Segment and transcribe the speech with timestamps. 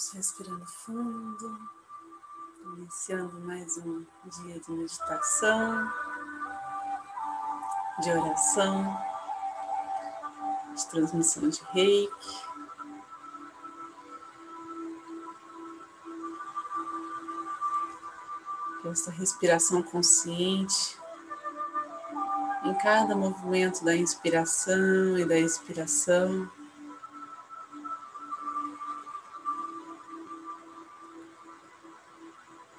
[0.00, 1.60] Vamos respirando fundo,
[2.78, 5.92] iniciando mais um dia de meditação,
[8.00, 8.98] de oração,
[10.74, 12.44] de transmissão de reiki.
[18.86, 20.98] Essa respiração consciente
[22.64, 26.50] em cada movimento da inspiração e da expiração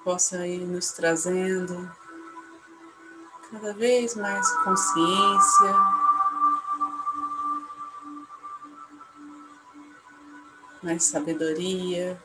[0.03, 1.91] possa ir nos trazendo
[3.51, 5.75] cada vez mais consciência,
[10.81, 12.21] mais sabedoria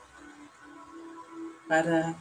[1.68, 2.14] para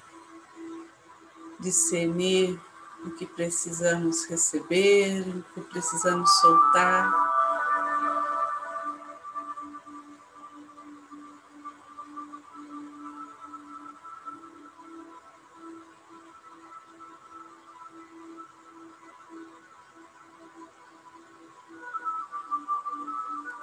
[1.59, 2.59] discernir
[3.05, 7.24] o que precisamos receber, o que precisamos soltar.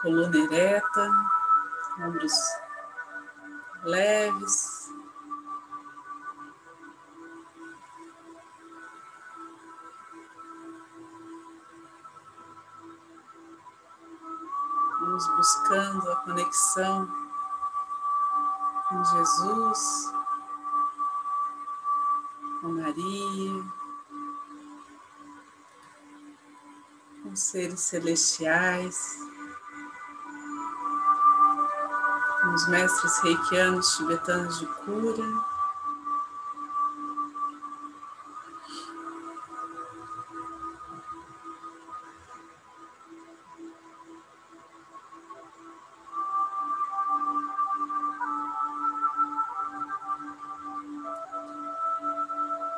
[0.02, 1.10] Coluna ereta,
[2.00, 2.34] ombros
[3.84, 4.90] leves.
[15.00, 17.08] Vamos buscando a conexão
[18.88, 20.12] com Jesus,
[22.60, 23.64] com Maria,
[27.22, 29.31] com seres celestiais.
[32.50, 35.24] Os mestres reikianos tibetanos de cura.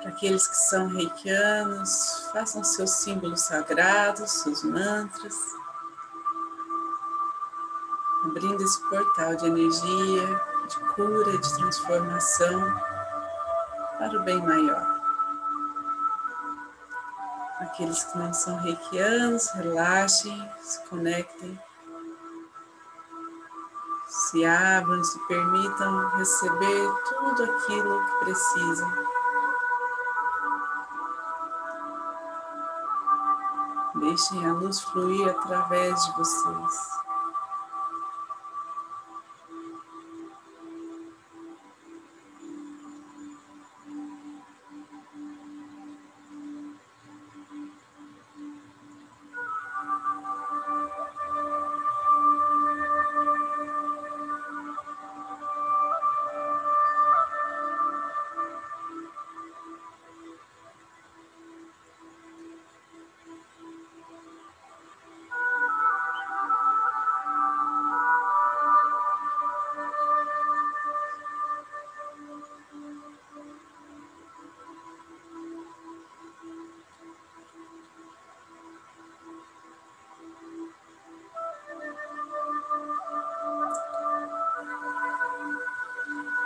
[0.01, 5.64] Para aqueles que são reikianos, façam seus símbolos sagrados, seus mantras
[8.35, 12.75] abrindo esse portal de energia, de cura, de transformação
[13.97, 15.01] para o bem maior.
[17.61, 21.57] Aqueles que não são reikianos, relaxem, se conectem,
[24.09, 28.93] se abram, se permitam receber tudo aquilo que precisam.
[33.95, 37.04] Deixem a luz fluir através de vocês.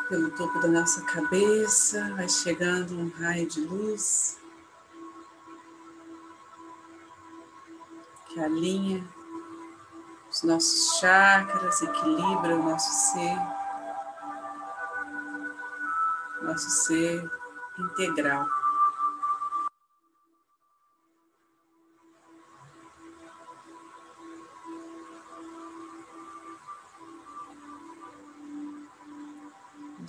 [0.09, 4.39] Pelo topo da nossa cabeça, vai chegando um raio de luz
[8.29, 9.05] que alinha
[10.31, 13.37] os nossos chakras, equilibra o nosso ser,
[16.43, 17.31] nosso ser
[17.79, 18.58] integral.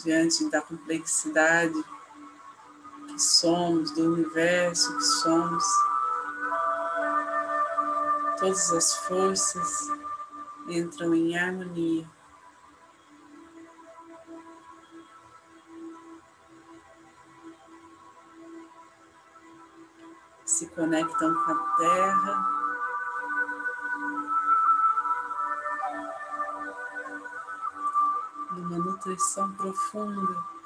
[0.03, 1.83] Diante da complexidade
[3.07, 5.63] que somos, do universo que somos.
[8.39, 9.87] Todas as forças
[10.67, 12.09] entram em harmonia.
[20.45, 22.58] Se conectam com a Terra.
[29.09, 30.58] Nutrição profunda.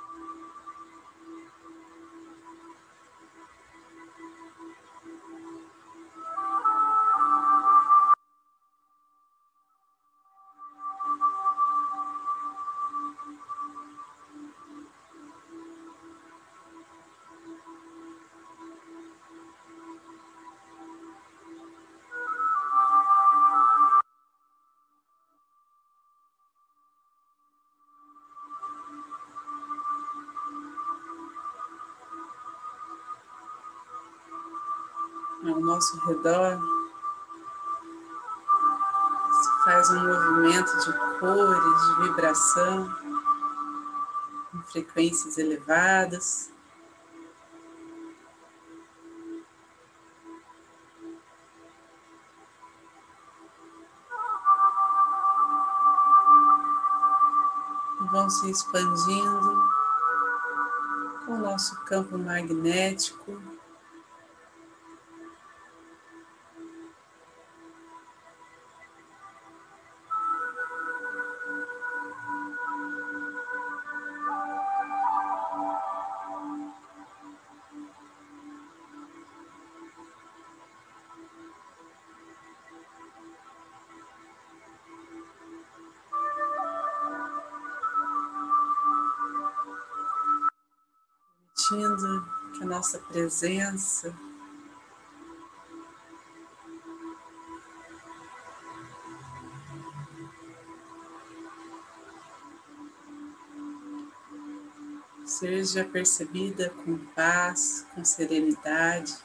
[35.49, 36.59] Ao nosso redor.
[39.41, 42.95] Se faz um movimento de cores, de vibração,
[44.53, 46.53] em frequências elevadas.
[58.13, 59.73] vão se expandindo
[61.25, 63.52] com o nosso campo magnético.
[91.63, 92.27] Sentindo
[92.57, 94.13] que a nossa presença
[105.25, 109.15] seja percebida com paz, com serenidade.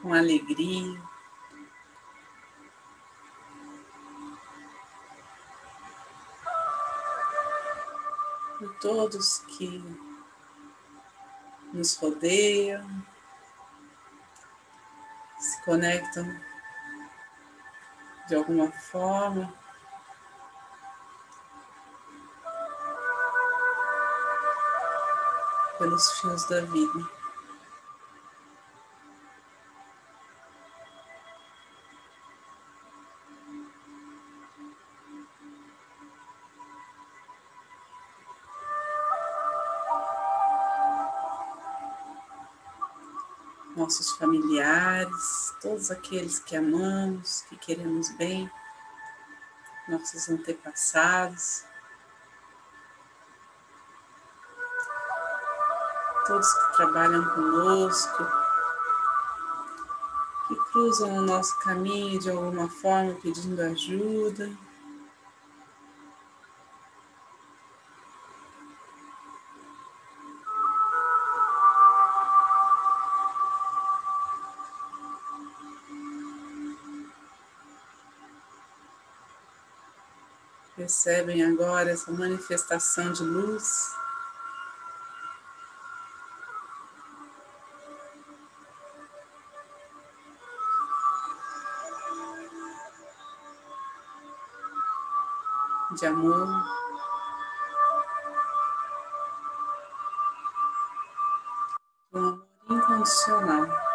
[0.00, 1.07] Com alegria.
[8.80, 9.82] Todos que
[11.72, 13.06] nos rodeiam,
[15.38, 16.40] se conectam
[18.28, 19.52] de alguma forma.
[25.78, 27.17] Pelos fios da vida.
[43.88, 48.50] Nossos familiares, todos aqueles que amamos, que queremos bem,
[49.88, 51.64] nossos antepassados,
[56.26, 58.26] todos que trabalham conosco,
[60.48, 64.50] que cruzam o nosso caminho de alguma forma pedindo ajuda.
[80.88, 83.94] Percebem agora essa manifestação de luz.
[95.94, 96.48] De amor.
[102.14, 103.87] Um amor incondicional.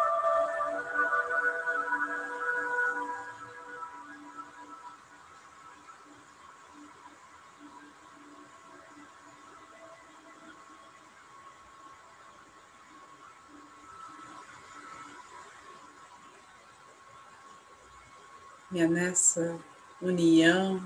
[18.74, 19.56] E é nessa
[20.02, 20.82] união,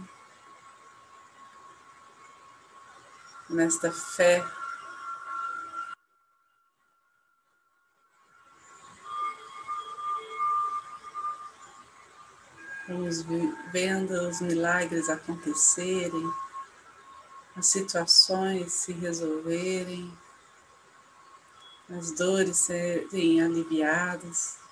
[3.48, 4.44] nesta fé,
[12.86, 13.22] vamos
[13.72, 16.30] vendo os milagres acontecerem,
[17.56, 20.12] as situações se resolverem,
[21.88, 24.67] as dores serem aliviadas.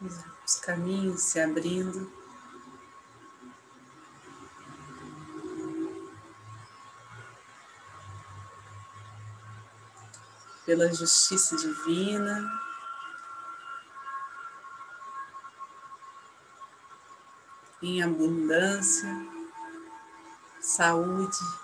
[0.00, 2.12] Os caminhos se abrindo.
[10.66, 12.50] Pela justiça divina,
[17.82, 19.14] em abundância,
[20.58, 21.63] saúde,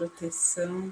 [0.00, 0.90] proteção.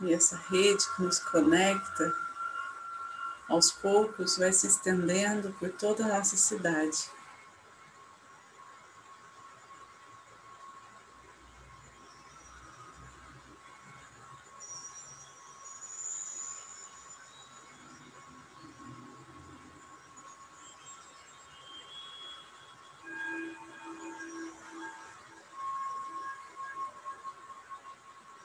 [0.00, 2.12] E essa rede que nos conecta,
[3.48, 7.21] aos poucos, vai se estendendo por toda a nossa cidade.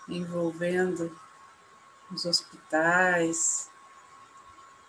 [0.07, 1.15] Envolvendo
[2.11, 3.69] os hospitais,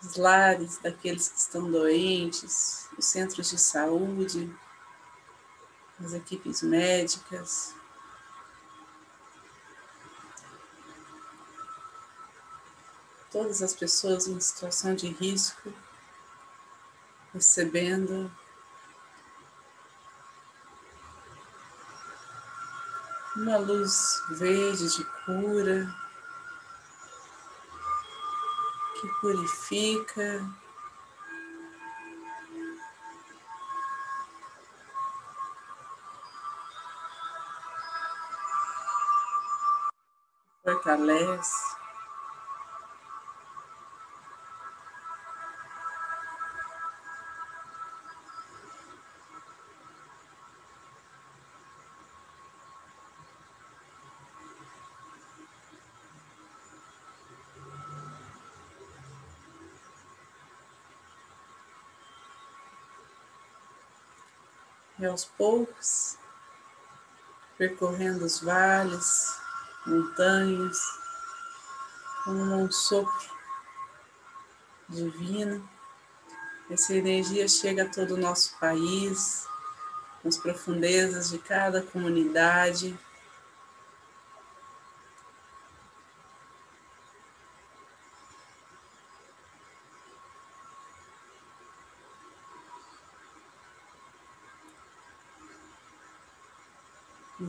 [0.02, 4.54] os lares daqueles que estão doentes, os centros de saúde,
[6.04, 7.74] as equipes médicas.
[13.30, 15.72] Todas as pessoas em situação de risco
[17.34, 18.30] recebendo
[23.48, 25.88] uma luz verde de cura
[29.00, 30.44] que purifica.
[40.62, 41.77] Fortalece.
[64.98, 66.16] E aos poucos,
[67.56, 69.38] percorrendo os vales,
[69.86, 70.78] montanhas,
[72.24, 73.30] como um sopro
[74.88, 75.68] divino,
[76.70, 79.46] essa energia chega a todo o nosso país,
[80.24, 82.98] nas profundezas de cada comunidade,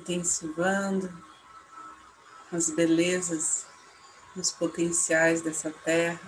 [0.09, 1.11] intensivando
[2.51, 3.67] as belezas,
[4.35, 6.19] os potenciais dessa terra,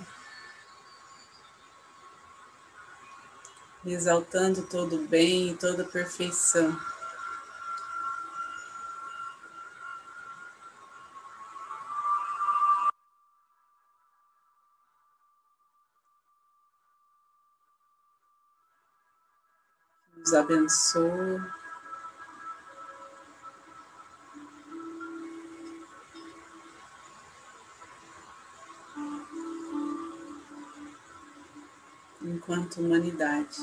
[3.83, 6.79] exaltando todo o bem e toda a perfeição.
[20.15, 21.60] Nos abençoa.
[32.51, 33.61] Enquanto humanidade.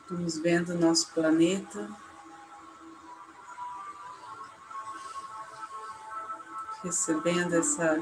[0.00, 1.88] Estamos vendo o nosso planeta
[6.82, 7.98] recebendo essa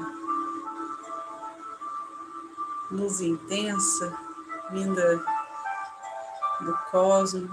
[2.89, 4.26] luz intensa
[4.71, 5.23] vinda
[6.61, 7.49] do cosmos.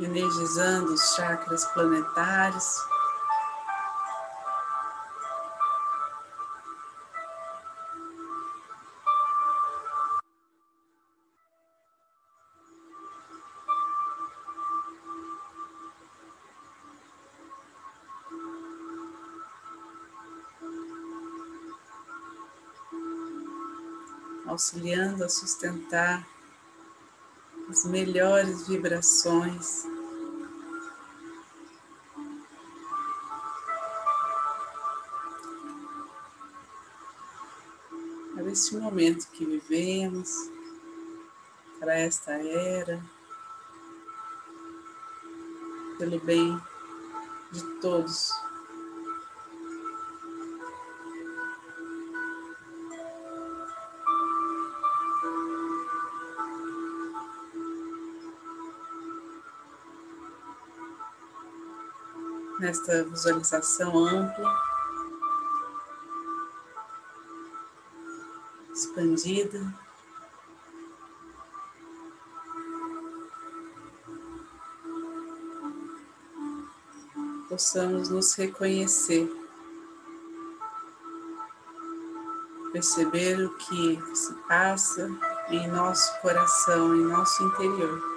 [0.00, 2.93] Energizando os chakras planetários.
[24.46, 26.26] Auxiliando a sustentar
[27.68, 29.86] as melhores vibrações.
[38.34, 40.30] Para este momento que vivemos,
[41.80, 43.02] para esta era,
[45.98, 46.60] pelo bem
[47.52, 48.30] de todos.
[62.64, 64.58] Nesta visualização ampla,
[68.72, 69.74] expandida.
[77.50, 79.30] Possamos nos reconhecer
[82.72, 85.08] perceber o que se passa
[85.50, 88.13] em nosso coração, em nosso interior.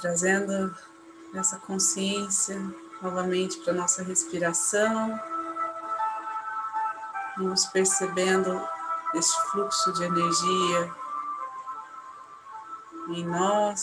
[0.00, 0.74] Trazendo
[1.34, 2.60] essa consciência
[3.02, 5.18] novamente para nossa respiração,
[7.36, 8.60] vamos percebendo
[9.14, 10.94] este fluxo de energia
[13.08, 13.82] em nós,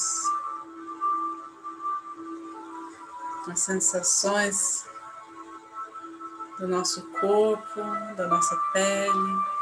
[3.50, 4.86] as sensações
[6.60, 7.82] do nosso corpo,
[8.16, 9.57] da nossa pele.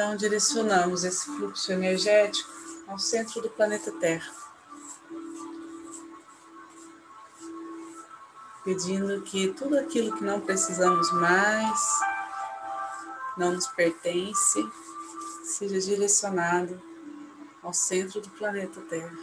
[0.00, 2.50] Então, direcionamos esse fluxo energético
[2.88, 4.32] ao centro do planeta Terra,
[8.64, 11.78] pedindo que tudo aquilo que não precisamos mais,
[13.36, 14.66] não nos pertence,
[15.44, 16.80] seja direcionado
[17.62, 19.18] ao centro do planeta Terra.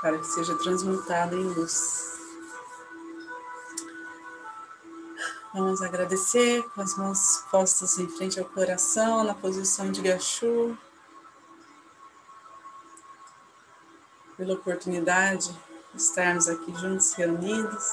[0.00, 2.09] Para que seja transmutado em luz.
[5.52, 10.78] Vamos agradecer com as mãos postas em frente ao coração, na posição de Gachu,
[14.36, 15.50] pela oportunidade
[15.92, 17.84] de estarmos aqui juntos, reunidos.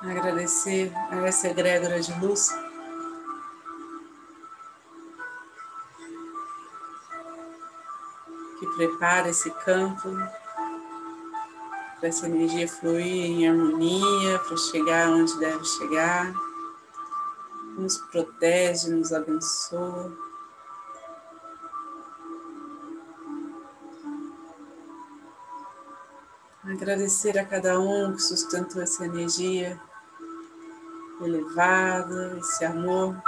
[0.00, 2.48] Agradecer a essa egrégora de luz.
[8.78, 10.08] Prepara esse campo
[11.98, 16.32] para essa energia fluir em harmonia, para chegar onde deve chegar.
[17.76, 20.16] Nos protege, nos abençoa.
[26.62, 29.80] Agradecer a cada um que sustentou essa energia
[31.20, 33.20] elevada, esse amor.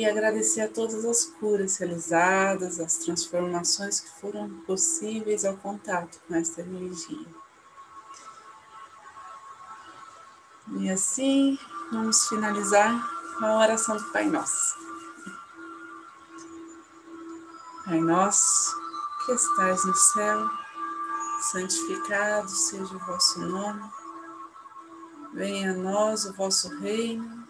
[0.00, 6.34] E agradecer a todas as curas realizadas, as transformações que foram possíveis ao contato com
[6.36, 7.26] esta energia.
[10.78, 11.58] E assim,
[11.92, 12.98] vamos finalizar
[13.38, 14.74] com a oração do Pai Nosso.
[17.84, 18.74] Pai nosso,
[19.26, 20.48] que estais no céu,
[21.52, 23.82] santificado seja o vosso nome.
[25.34, 27.49] Venha a nós o vosso reino,